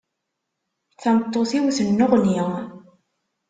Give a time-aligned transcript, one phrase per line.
[1.01, 2.37] Tameṭṭut-iw tennuɣni.